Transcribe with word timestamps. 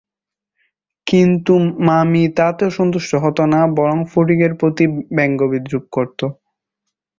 কিন্তু 1.07 1.53
মামি 1.87 2.23
তাতেও 2.37 2.69
সন্তুষ্ট 2.77 3.11
হতো 3.23 3.43
না, 3.53 3.61
বরং 3.77 3.97
ফটিকের 4.11 4.53
প্রতি 4.59 4.85
ব্যঙ্গ-বিদ্রূপ 5.15 5.83
করত। 5.95 6.19